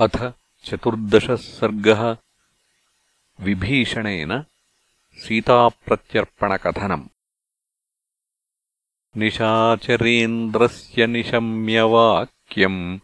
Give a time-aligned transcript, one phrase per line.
[0.00, 0.32] अथ
[0.64, 2.16] चतुर्दशः सर्गः
[3.40, 4.44] विभीषणेन
[5.18, 7.04] सीताप्रत्यर्पणकथनम्।
[9.16, 12.98] निशाचरेन्द्रस्य निशम्यवाक्यम्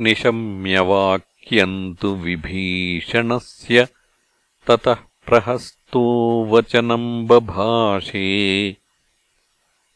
[0.00, 3.88] निशम्यवाक्यम् तु विभीषणस्य
[4.66, 8.76] ततः प्रहस्तो वचनम् बभाषे।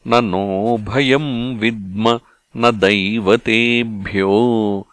[0.07, 2.19] न नो भयम् विद्म
[2.57, 4.87] न दैवतेभ्यो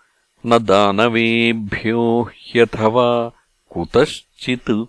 [0.47, 3.32] न दानवेभ्यो ह्यथवा
[3.70, 4.84] कुतश्चित्।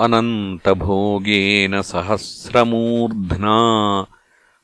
[0.00, 3.58] अनन्तभोगेन सहस्रमूर्ध्ना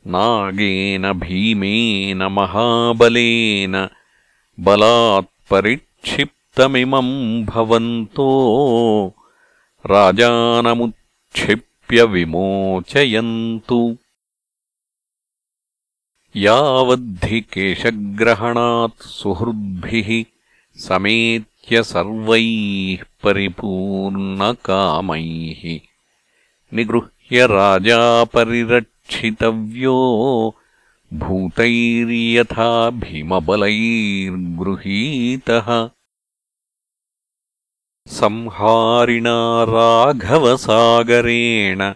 [0.06, 3.88] नागेन भीमेन महाबलेन
[4.65, 7.13] बलात्परिक्षिप्तमिमम्
[7.51, 8.29] भवन्तो
[9.91, 13.79] राजानमुत्क्षिप्य विमोचयन्तु
[16.45, 20.09] यावद्धि केशग्रहणात् सुहृद्भिः
[20.87, 24.03] समेत्य सर्वैः परिपूर्णकामैः
[26.77, 27.99] निगृह्य राजा
[28.33, 29.95] परिरक्षितव्यो
[31.22, 35.88] भूतैर्यथा भीमबलैर्गृहीतः।
[38.08, 41.92] संहारिणा राघवसागरेण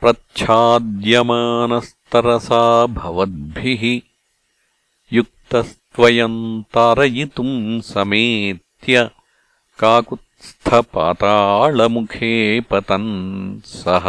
[0.00, 4.00] प्रच्छाद्यमानस्तरसा भवद्भिः
[5.12, 9.10] युक्तस्त्वयम् तारयितुम् समेत्य
[9.78, 14.06] काकुत्स्थपातालमुखे पतन् सः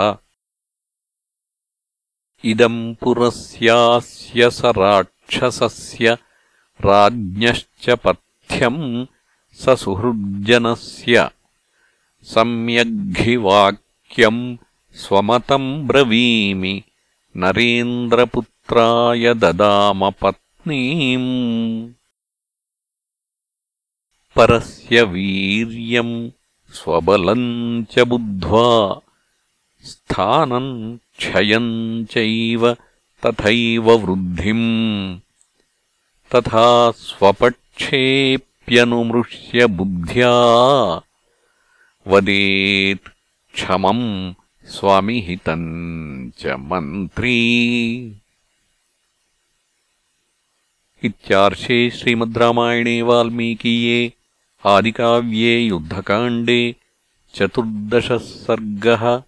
[2.51, 6.07] इदम् पुरस्यास्य स राक्षसस्य
[6.87, 8.83] राज्ञश्च पथ्यम्
[9.61, 11.17] स सुहृज्जनस्य
[12.33, 14.43] सम्यग्घिवाक्यम्
[15.03, 16.75] स्वमतम् ब्रवीमि
[17.45, 21.31] नरेन्द्रपुत्राय ददामपत्नीम्
[24.37, 26.15] परस्य वीर्यम्
[26.77, 27.49] स्वबलम्
[27.93, 28.69] च बुद्ध्वा
[29.84, 32.78] स्थानम् क्षयम् चैव
[33.26, 35.20] तथैव वृद्धिम्।
[36.36, 40.32] तथा स्वपक्षेऽप्यनुमृश्य बुद्ध्या
[42.08, 43.10] वदेत्
[43.54, 44.34] क्षमम्
[44.66, 47.42] स्वामिहितम् च मन्त्री।
[51.04, 54.14] इत्यार्षे श्रीमद्रामायणे वाल्मीकीये
[54.66, 56.76] आदिकाव्ये युद्धकाण्डे
[57.36, 59.24] चतुर्दशः सर्गः